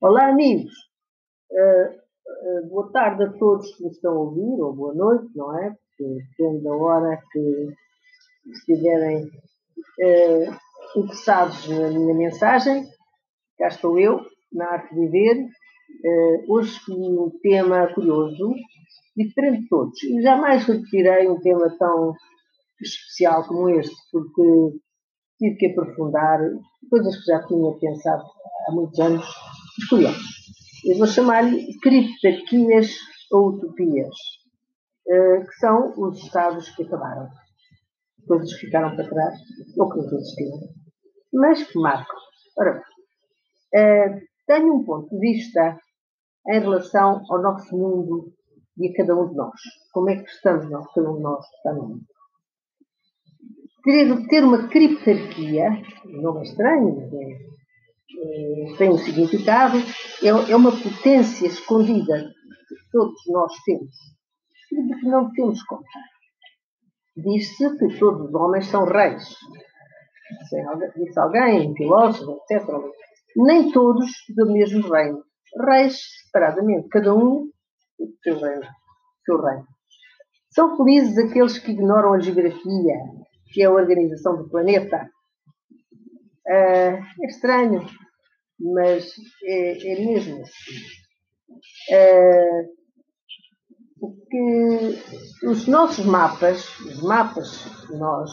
[0.00, 0.72] Olá, amigos.
[1.50, 5.58] Uh, uh, boa tarde a todos que me estão a ouvir, ou boa noite, não
[5.58, 5.74] é?
[5.98, 7.74] Porque depende da hora que
[8.46, 12.86] estiverem uh, interessados na minha mensagem.
[13.58, 14.20] Cá estou eu,
[14.52, 15.48] na Arte de Viver.
[16.48, 18.54] hoje escolhi um tema curioso,
[19.16, 20.00] diferente de todos.
[20.04, 22.14] E jamais repetirei um tema tão
[22.80, 24.78] especial como este, porque
[25.40, 26.38] tive que aprofundar
[26.90, 28.24] coisas que já tinha pensado
[28.66, 29.24] há muitos anos
[29.78, 30.40] escolhemos.
[30.84, 32.90] Eu vou chamar-lhe criptarquias
[33.30, 34.14] ou utopias,
[35.08, 37.28] eh, que são os estados que acabaram.
[38.26, 39.38] Coisas que ficaram para trás,
[39.78, 40.58] ou que não existiram,
[41.32, 42.16] mas que marcam.
[42.58, 42.82] Ora
[43.74, 45.78] eh, tenho um ponto de vista
[46.48, 48.32] em relação ao nosso mundo
[48.76, 49.60] e a cada um de nós.
[49.92, 52.04] Como é que estamos nós, cada um de nós está no mundo?
[53.82, 55.70] Ter, ter uma criptarquia,
[56.04, 57.50] não é estranho, é
[58.12, 59.78] eh, tem um significado,
[60.22, 62.30] é, é uma potência escondida
[62.68, 63.96] que todos nós temos
[64.72, 65.84] e de que não temos conta.
[67.16, 69.24] Diz-se que todos os homens são reis.
[70.96, 72.68] Disse alguém, um filósofo, etc.
[73.36, 75.22] Nem todos do mesmo reino.
[75.66, 77.48] Reis separadamente, cada um
[77.98, 78.66] do seu reino.
[79.24, 79.66] Seu reino.
[80.52, 82.94] São felizes aqueles que ignoram a geografia,
[83.52, 85.10] que é a organização do planeta.
[86.46, 87.86] Uh, é estranho
[88.60, 90.74] mas é, é mesmo assim.
[91.90, 92.68] É,
[93.98, 94.98] porque
[95.44, 98.30] os nossos mapas, os mapas que nós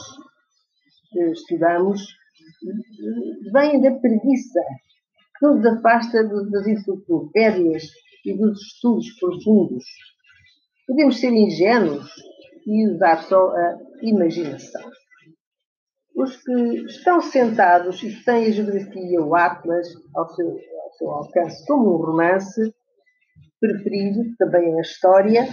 [1.32, 2.02] estudamos,
[3.54, 4.62] vêm da preguiça,
[5.40, 7.84] que nos afasta das enciclopédias
[8.26, 9.84] e dos estudos profundos.
[10.86, 12.10] Podemos ser ingênuos
[12.66, 14.90] e usar só a imaginação
[16.18, 21.66] os que estão sentados e têm a geografia, o Atlas, ao seu, ao seu alcance,
[21.68, 22.74] como um romance
[23.60, 25.48] preferido, também é a história,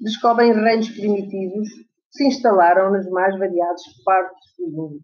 [0.00, 5.00] descobrem reinos primitivos que se instalaram nas mais variadas partes do mundo.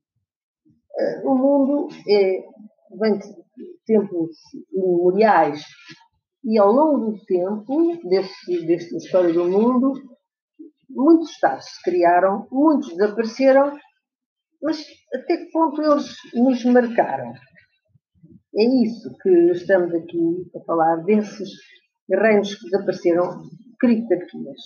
[0.98, 2.40] Eh, o mundo é,
[2.98, 3.28] vem de
[3.86, 4.36] tempos
[4.72, 5.62] imemoriais
[6.42, 9.92] e ao longo do tempo, deste, desta história do mundo,
[10.88, 13.78] muitos estados se criaram, muitos desapareceram
[14.62, 14.84] mas
[15.14, 17.32] até que ponto eles nos marcaram?
[18.56, 21.50] É isso que estamos aqui a falar, desses
[22.10, 23.42] reinos que desapareceram,
[23.78, 24.60] criptarquias.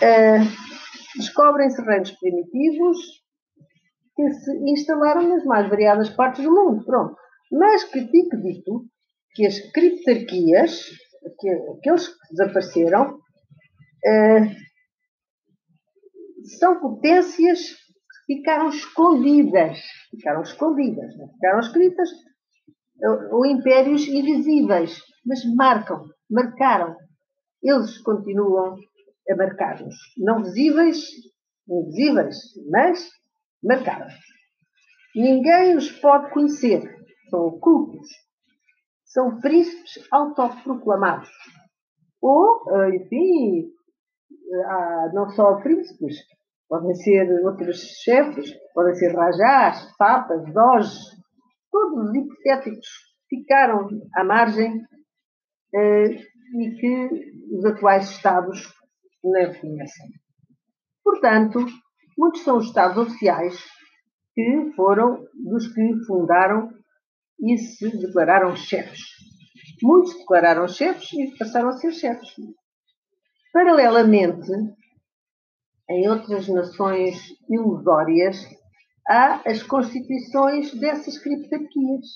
[0.00, 0.72] Uh,
[1.16, 2.98] Descobrem-se reinos primitivos
[4.16, 7.16] que se instalaram nas mais variadas partes do mundo, pronto.
[7.50, 8.86] Mas que fique dito
[9.34, 10.86] que as criptarquias,
[11.76, 14.48] aqueles que desapareceram, uh,
[16.58, 17.76] são potências
[18.26, 19.78] ficaram escondidas,
[20.10, 22.08] ficaram escondidas, não ficaram escritas,
[23.30, 26.96] ou impérios invisíveis, mas marcam, marcaram.
[27.62, 28.76] Eles continuam
[29.30, 29.94] a marcar-nos.
[30.18, 31.08] Não visíveis,
[31.68, 32.36] invisíveis,
[32.70, 33.08] mas
[33.62, 34.08] marcaram.
[35.14, 36.82] Ninguém os pode conhecer,
[37.28, 38.08] são ocultos.
[39.04, 41.28] São príncipes autoproclamados.
[42.20, 43.68] Ou, eh, enfim,
[44.64, 46.16] há não só príncipes,
[46.72, 51.00] podem ser outros chefes, podem ser rajás, papas, doges,
[51.70, 52.88] todos os hipotéticos
[53.28, 54.80] ficaram à margem
[55.74, 56.04] eh,
[56.58, 57.08] e que
[57.54, 58.72] os atuais Estados
[59.22, 60.06] não reconhecem.
[61.04, 61.58] Portanto,
[62.16, 63.62] muitos são os Estados oficiais
[64.34, 66.70] que foram dos que fundaram
[67.38, 69.02] e se declararam chefes.
[69.82, 72.30] Muitos declararam chefes e passaram a ser chefes.
[73.52, 74.50] Paralelamente,
[75.90, 78.36] em outras nações ilusórias,
[79.08, 82.06] há as constituições dessas criptarquias.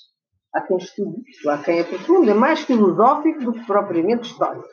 [0.53, 4.67] Há quem estude, há quem aprofunda, é mais filosófico do que propriamente histórico.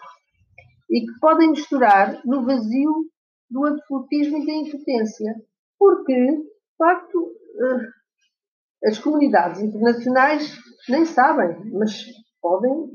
[0.90, 3.10] E que podem misturar no vazio
[3.50, 5.34] do absolutismo e da impotência.
[5.78, 10.56] Porque, de facto, eh, as comunidades internacionais
[10.88, 12.04] nem sabem, mas
[12.40, 12.90] podem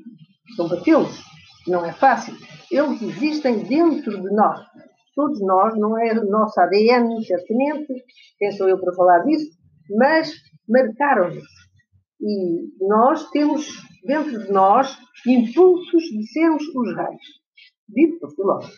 [0.55, 1.21] combatê-los.
[1.67, 2.33] Não é fácil.
[2.71, 4.59] Eles existem dentro de nós
[5.19, 7.93] todos nós, não é o nosso ADN, certamente,
[8.37, 9.51] quem sou eu para falar disso,
[9.97, 10.31] mas
[10.65, 11.43] marcaram-nos.
[12.21, 13.67] E nós temos
[14.05, 17.21] dentro de nós impulsos de sermos os reis,
[17.89, 18.77] dito por filósofos.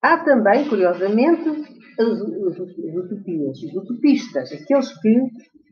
[0.00, 5.20] Há também, curiosamente, as, as, as utopias, os utopistas, aqueles que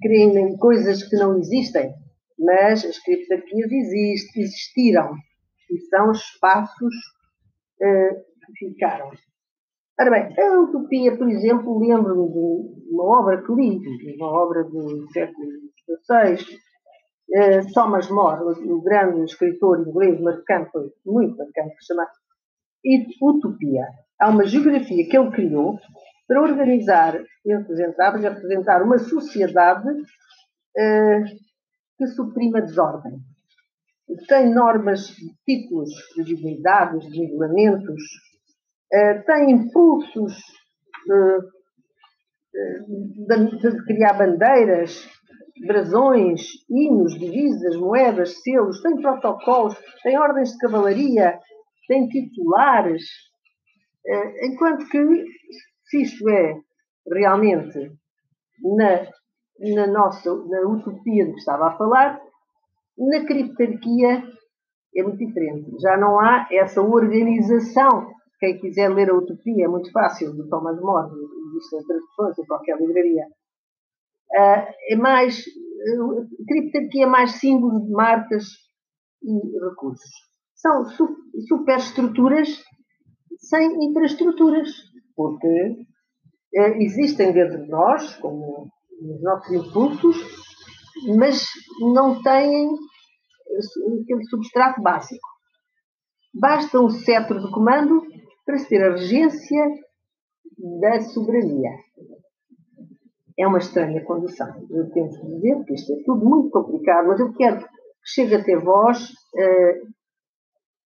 [0.02, 1.90] creem em coisas que não existem,
[2.38, 3.70] mas as criptarquias
[4.37, 5.14] existiram
[5.70, 6.94] e são espaços
[7.81, 9.10] uh, ficaram.
[10.00, 15.06] Ora bem, a utopia, por exemplo, lembro-me de uma obra que li, uma obra do
[15.12, 15.46] século
[16.06, 16.58] XVI,
[17.72, 20.70] Thomas More, o, grande escritor inglês marcante,
[21.06, 22.06] muito marcante, que chama
[23.22, 23.86] Utopia.
[24.20, 25.78] Há uma geografia que ele criou
[26.26, 31.24] para organizar, representar, representar uma sociedade uh,
[31.98, 33.18] que suprima a desordem.
[34.28, 35.14] Tem normas,
[35.46, 38.02] títulos de dignidades, de regulamentos,
[38.92, 40.36] uh, tem impulsos
[41.08, 41.62] uh,
[42.52, 45.08] de, de, criar bandeiras,
[45.66, 51.38] brasões, hinos, divisas, moedas, selos, tem protocolos, tem ordens de cavalaria,
[51.88, 53.02] tem titulares,
[54.42, 55.24] enquanto que
[55.84, 56.56] se isto é
[57.10, 57.92] realmente
[58.62, 59.06] na,
[59.74, 62.20] na nossa na utopia de que estava a falar,
[62.98, 64.22] na criptarquia
[64.94, 65.70] é muito diferente.
[65.80, 68.10] Já não há essa organização.
[68.42, 71.12] Quem quiser ler a Utopia é muito fácil, do Thomas More,
[71.46, 73.26] existe em traduções em qualquer livraria.
[74.32, 75.44] Uh, é mais.
[76.48, 78.48] Criptarquia é mais símbolo de marcas
[79.22, 80.10] e recursos.
[80.56, 81.06] São su
[81.46, 82.48] superestruturas
[83.38, 84.68] sem infraestruturas
[85.14, 85.86] porque
[86.56, 88.68] é, existem dentro de nós, como
[89.00, 90.16] os nossos impulsos,
[91.16, 91.46] mas
[91.94, 92.70] não têm
[94.02, 95.28] aquele substrato básico.
[96.34, 98.12] Basta um cetro de comando
[98.44, 99.64] para se ter a regência
[100.80, 101.70] da soberania.
[103.38, 104.48] É uma estranha condição.
[104.70, 107.68] Eu temos que dizer que isto é tudo muito complicado, mas eu quero que
[108.04, 109.88] chegue até vós uh,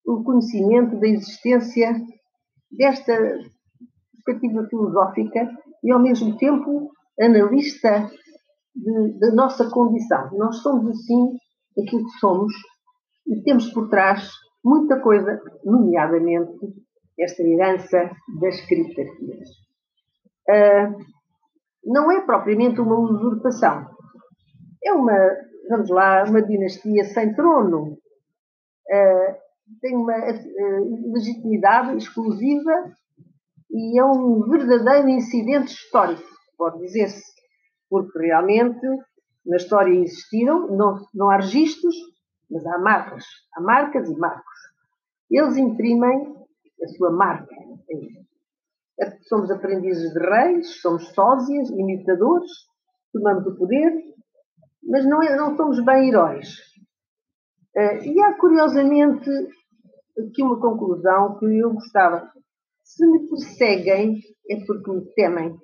[0.06, 1.92] o conhecimento da existência
[2.70, 3.14] desta
[4.24, 5.50] perspectiva filosófica
[5.82, 8.10] e, ao mesmo tempo, analista
[9.18, 10.30] da nossa condição.
[10.32, 11.36] Nós somos, assim,
[11.80, 12.52] aquilo que somos
[13.26, 14.28] e temos por trás
[14.64, 16.85] muita coisa, nomeadamente
[17.18, 18.10] esta herança
[18.40, 19.48] das criptarquias.
[20.48, 20.96] Uh,
[21.84, 23.86] não é propriamente uma usurpação.
[24.84, 25.16] É uma,
[25.68, 27.98] vamos lá, uma dinastia sem trono.
[28.88, 29.34] Uh,
[29.80, 32.92] tem uma uh, legitimidade exclusiva
[33.70, 36.22] e é um verdadeiro incidente histórico,
[36.56, 37.22] pode dizer-se,
[37.90, 38.86] porque realmente
[39.44, 41.94] na história existiram, não, não há registros,
[42.50, 43.24] mas há marcas,
[43.54, 44.58] há marcas e marcos.
[45.30, 46.36] Eles imprimem
[46.82, 47.54] a sua marca.
[49.28, 52.50] Somos aprendizes de reis, somos sósias, imitadores,
[53.12, 53.92] tomamos o poder,
[54.82, 56.48] mas não, é, não somos bem heróis.
[57.76, 59.30] Eh, e há, curiosamente,
[60.18, 62.30] aqui uma conclusão que eu gostava
[62.86, 65.56] se me perseguem, é porque me temem.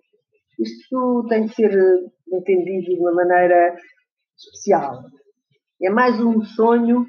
[0.59, 3.77] Isto tem que ser eh, entendido de uma maneira
[4.37, 5.05] especial.
[5.81, 7.07] É mais um sonho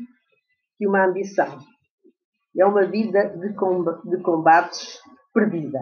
[0.77, 1.59] que uma ambição.
[2.57, 4.99] É uma vida de combates
[5.33, 5.79] perdida.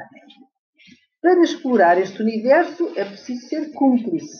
[1.22, 4.38] Para explorar este universo é preciso ser cúmplice.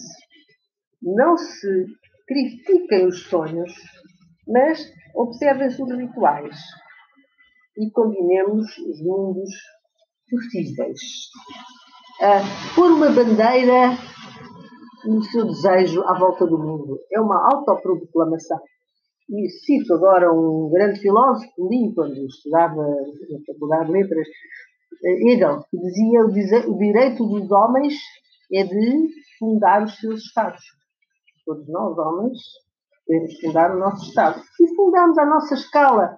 [1.02, 1.86] Não se
[2.28, 3.74] critiquem os sonhos,
[4.48, 6.58] mas observem-se os rituais
[7.78, 9.50] e combinemos os mundos
[10.30, 11.00] possíveis.
[12.22, 13.98] Uh, pôr uma bandeira
[15.06, 17.00] no seu desejo à volta do mundo.
[17.12, 18.60] É uma autoproclamação.
[19.32, 21.50] E cito agora um grande filósofo,
[21.96, 24.28] quando estudava na Faculdade de Letras,
[25.06, 26.26] eh, Hegel, que dizia
[26.68, 27.94] o direito dos homens
[28.54, 29.08] é de
[29.40, 30.62] fundar os seus Estados.
[31.46, 32.40] Todos nós, homens,
[33.08, 34.42] devemos fundar o nosso Estado.
[34.60, 36.18] E fundamos a nossa escala.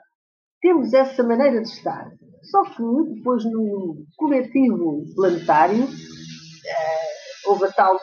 [0.60, 2.12] Temos essa maneira de estar.
[2.42, 8.00] Só que depois no coletivo planetário eh, houve a tal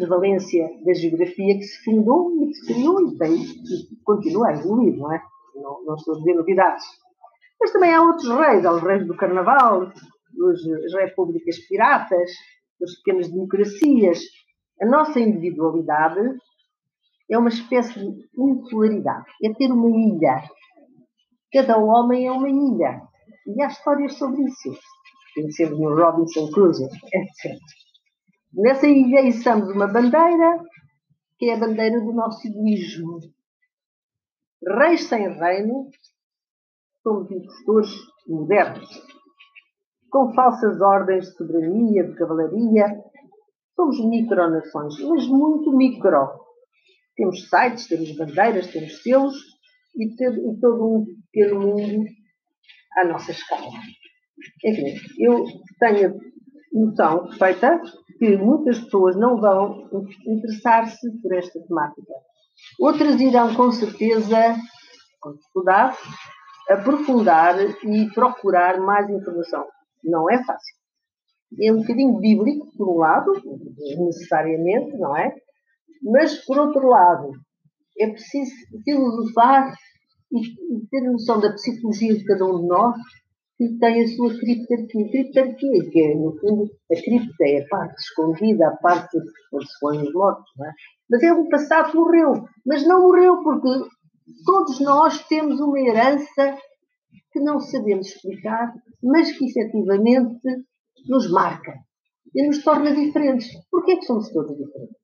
[0.00, 4.52] prevalência da geografia que se fundou e que se criou e, tem, e continua a
[4.54, 5.22] evoluir, não é?
[5.54, 6.84] Não, não estou a dizer novidades.
[7.60, 12.30] Mas também há outros reis, há os reis do carnaval, as repúblicas piratas,
[12.82, 14.20] as pequenas democracias.
[14.80, 16.20] A nossa individualidade
[17.30, 20.42] é uma espécie de insularidade, é ter uma ilha
[21.52, 23.02] Cada homem é uma ilha.
[23.46, 24.72] E há histórias sobre isso.
[25.34, 27.58] Pensemos no Robinson Crusoe, etc.
[28.52, 30.64] Nessa ilha içamos uma bandeira,
[31.38, 33.20] que é a bandeira do nosso egoísmo.
[34.66, 35.88] Reis sem reino,
[37.02, 37.90] somos impostores
[38.26, 38.88] modernos,
[40.10, 43.04] com falsas ordens de soberania, de cavalaria.
[43.76, 46.28] Somos micronações, mas muito micro.
[47.16, 49.36] Temos sites, temos bandeiras, temos selos,
[49.96, 52.04] e, e todo um pequeno mundo
[52.98, 53.70] à nossa escala.
[54.64, 55.44] Enfim, eu
[55.78, 56.18] tenho
[56.72, 57.80] noção perfeita
[58.18, 59.88] que muitas pessoas não vão
[60.26, 62.12] interessar-se por esta temática.
[62.78, 64.56] Outras irão, com certeza,
[65.20, 65.96] com dificuldade,
[66.68, 69.66] aprofundar e procurar mais informação.
[70.04, 70.76] Não é fácil.
[71.60, 73.32] É um bocadinho bíblico, por um lado,
[73.98, 75.34] necessariamente, não é?
[76.02, 77.32] Mas, por outro lado,
[77.98, 78.52] é preciso
[78.84, 79.74] filosofar
[80.32, 82.96] e ter noção da psicologia de cada um de nós
[83.60, 85.10] que tem a sua criptarquia.
[85.10, 89.18] Criptarquia, que é, no fundo, a cripta é a parte escondida, a parte
[89.52, 90.72] onde se põem os mortos, é?
[91.10, 92.46] Mas é um passado morreu.
[92.64, 93.68] Mas não morreu porque
[94.46, 96.56] todos nós temos uma herança
[97.30, 100.40] que não sabemos explicar, mas que efetivamente
[101.06, 101.74] nos marca
[102.34, 103.46] e nos torna diferentes.
[103.70, 104.96] Porquê que somos todos diferentes?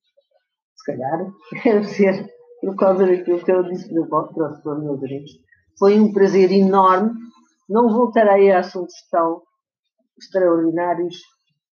[0.76, 1.26] Se calhar
[1.62, 2.26] deve ser
[2.62, 5.30] por causa daquilo que eu disse para os meus amigos.
[5.78, 7.12] Foi um prazer enorme
[7.68, 9.42] não voltarei a assuntos tão
[10.18, 11.16] extraordinários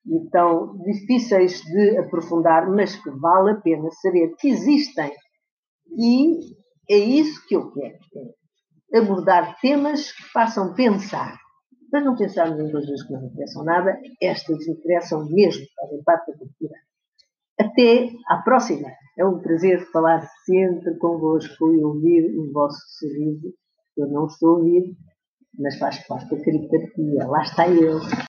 [0.06, 5.12] e tão difíceis de aprofundar, mas que vale a pena saber que existem.
[5.96, 6.38] E
[6.90, 7.98] é isso que eu quero.
[8.94, 11.38] Abordar temas que façam pensar.
[11.90, 16.38] Para não pensarmos em coisas que não interessam nada, estas interessam mesmo, fazem parte da
[16.38, 16.74] cultura.
[17.58, 18.88] Até à próxima.
[19.16, 23.54] É um prazer falar sempre convosco e ouvir o vosso sorriso.
[23.96, 24.96] Eu não estou a ouvir,
[25.58, 27.26] mas faz parte da criptarquia.
[27.26, 27.90] Lá está ele.